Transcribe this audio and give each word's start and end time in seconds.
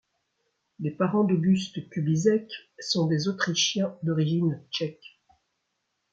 Les 0.79 0.89
parents 0.89 1.23
d'August 1.23 1.87
Kubizek 1.89 2.51
sont 2.79 3.05
des 3.05 3.27
Autrichiens 3.27 3.95
d'origine 4.01 4.59
tchèque. 4.71 5.21